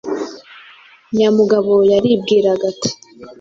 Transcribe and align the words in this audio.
Nyamugabo 1.17 1.73
yaribwiraga 1.91 2.63
ati:“ 2.71 2.91